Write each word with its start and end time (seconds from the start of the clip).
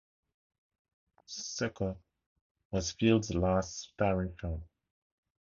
"Sucker" 1.27 1.95
was 2.71 2.89
Fields' 2.89 3.35
last 3.35 3.91
starring 3.93 4.33
film. 4.41 4.63